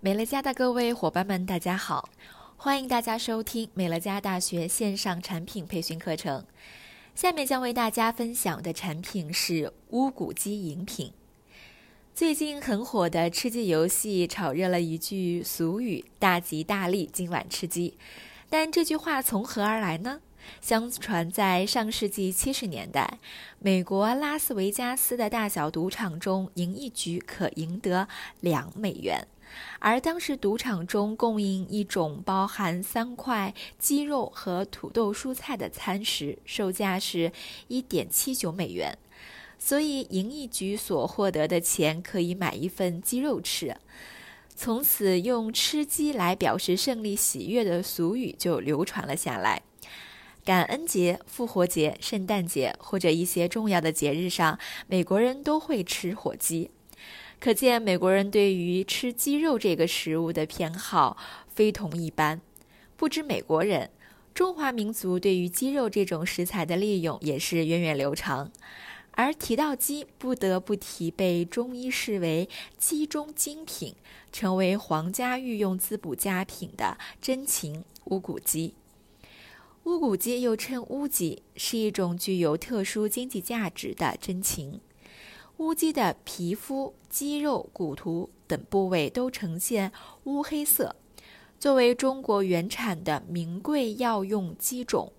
[0.00, 2.10] 美乐家的各位伙伴们，大家好！
[2.58, 6.44] 欢迎大家收听美乐家大学线上产品培训课程。
[7.14, 11.12] 下面将为大家分享的产品是乌骨鸡饮品。
[12.14, 17.96] 最近很火的吃鸡游戏炒热了一句俗语：“大吉大利，今晚吃鸡。”
[18.50, 20.20] 但这句话从何而来呢？
[20.60, 23.18] 相传在上世纪七十年代，
[23.58, 28.06] 美国拉斯维加斯的大小赌场中赢一局可赢得
[28.40, 29.26] 两美元。
[29.78, 37.32] 而当时赌场中供应一种包含三块鸡肉和土豆蔬菜的餐食，售价是
[37.68, 38.96] 一点七九美元，
[39.58, 43.76] 所以赢一局所获得的钱可以买一份鸡肉吃。
[44.54, 49.62] 从此，用吃鸡来表示胜利喜悦的俗语就流传了下来。
[50.44, 56.70] 感恩节、复活节、圣诞节或者一些重要的节日上，美国人都会吃火鸡。
[57.38, 61.16] 可见美国人对于吃鸡肉这个食物的偏好
[61.54, 62.40] 非同一般。
[62.96, 63.90] 不止美国人，
[64.34, 68.50] 中华民族对于鸡肉这种食材的利用也是源远流长。
[69.12, 73.94] 而提到鸡，不得不提被中医视为鸡中精品、
[74.30, 78.74] 成为皇家御用滋补佳品的珍禽乌骨鸡。
[79.84, 84.80] 乌骨鸡又称乌鸡，是一种具有特殊经济价值的珍禽。
[85.58, 89.90] 乌鸡的皮肤、肌肉、骨头等部位都呈现
[90.24, 90.94] 乌黑色。
[91.58, 95.10] 作为中国原产的名贵药用鸡种，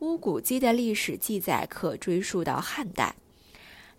[0.00, 3.16] 乌骨鸡的历史记载可追溯到汉代，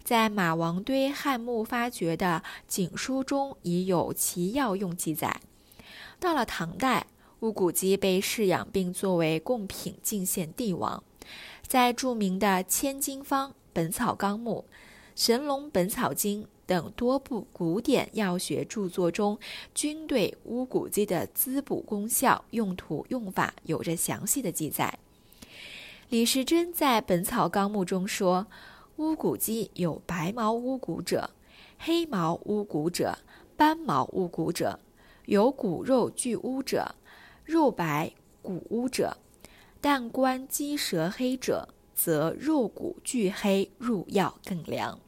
[0.03, 5.41] 在马王堆汉墓发掘的警书中已有其药用记载。
[6.19, 7.07] 到了唐代，
[7.39, 11.03] 乌骨鸡被饲养并作为贡品进献帝王，
[11.65, 14.65] 在著名的《千金方》《本草纲目》。
[15.15, 19.37] 《神农本草经》等多部古典药学著作中，
[19.75, 24.99] 均对乌骨鸡的滋补功效、用途用法有着详细的记载。
[26.09, 28.47] 李时珍在《本草纲目》中说
[28.97, 31.29] ：“乌骨鸡有白毛乌骨者、
[31.77, 33.17] 黑毛乌骨者、
[33.55, 34.79] 斑毛乌骨者，
[35.25, 36.95] 有骨肉俱乌者、
[37.45, 38.11] 肉白
[38.41, 39.17] 骨乌者，
[39.79, 41.69] 但观鸡舌黑者，
[42.03, 44.99] 则肉骨俱黑，入药更良。”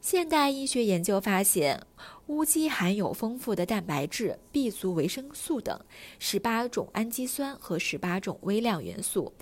[0.00, 1.86] 现代医学研究发现，
[2.26, 5.80] 乌鸡含有丰富的蛋白质、B 族维生素等
[6.18, 9.32] 十八种氨基酸和十八种微量元素，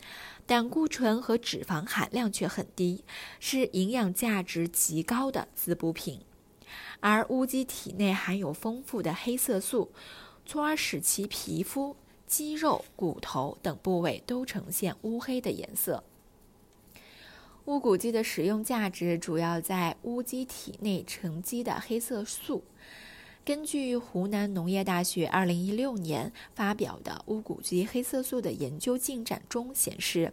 [0.45, 3.03] 胆固醇和脂肪含量却很低，
[3.39, 6.21] 是营养价值极高的滋补品。
[7.01, 9.91] 而乌鸡体内含有丰富的黑色素，
[10.45, 16.05] 从而使其皮肤、肌肉、骨头等部位都呈现乌黑的颜色。
[17.71, 22.65] 乌骨鸡的食用价值主要在乌鸡体内沉积的黑色素。
[23.45, 30.33] 根据湖南农业大学二零一六年发表的乌骨鸡黑色素的研究进展中显示，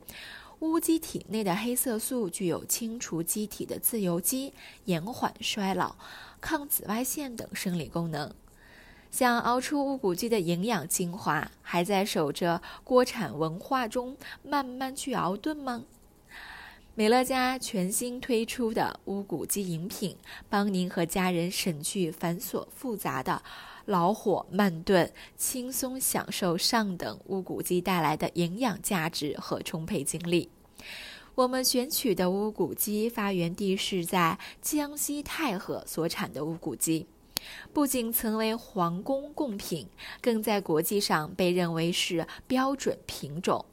[0.62, 4.52] 乌鸡体内的黑色素具有清除机体的自由基、
[4.86, 5.96] 延缓衰老、
[6.42, 8.34] 抗紫外线等生理功能。
[9.12, 15.84] 想熬出乌骨鸡的营养精华，还在守着锅铲文化中慢慢去熬炖吗？
[16.98, 20.18] 美乐家全新推出的乌骨鸡饮品，
[20.50, 23.44] 帮您和家人省去繁琐复杂的
[23.86, 30.50] 老火慢炖，轻松享受上等乌骨鸡带来的营养价值和充沛精力。
[31.36, 37.06] 我们选取的乌骨鸡发源地是在江西太和所产的乌骨鸡，
[37.72, 39.88] 不仅成为皇宫贡品，
[40.20, 43.64] 更在国际上被认为是标准品种，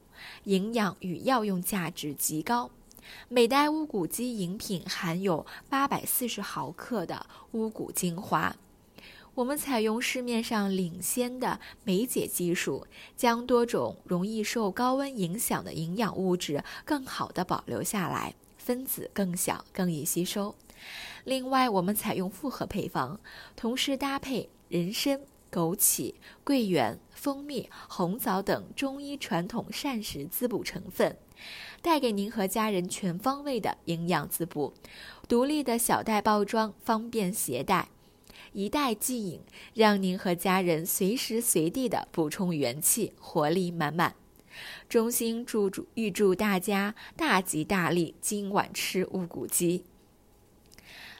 [0.42, 2.70] 营养与药用价值极高。
[3.28, 8.56] 每袋乌骨鸡饮品含有八百四十毫克的乌骨精华。
[9.34, 12.86] 我们采用市面上领先的酶解技术，
[13.16, 20.54] 将多种容易受高温影响的营养物质更好地保留下来，分子更小，更易吸收。
[21.24, 23.18] 另外，我们采用复合配方，
[23.56, 25.20] 同时搭配人参、
[25.54, 31.16] 枸杞、桂圆、蜂蜜、红枣等中医传统膳食滋补成分。
[31.80, 34.72] 带给您和家人全方位的营养滋补，
[35.28, 37.88] 独立的小袋包装方便携带，
[38.52, 39.40] 一袋即饮，
[39.74, 44.16] 让您和家人随时随地的补充元气，活力满满。
[44.88, 49.84] 衷心祝祝预祝大家大吉大利，今晚吃乌骨鸡。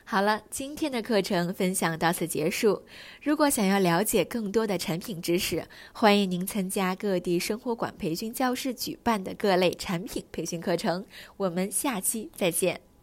[0.06, 2.82] 好了，今天的课程分享到此结束。
[3.22, 11.06] 如果想要了解更多的产品知识，欢迎您参加各地生活馆培训教室举办的各类产品培训课程。
[11.38, 12.93] 我们下期再见。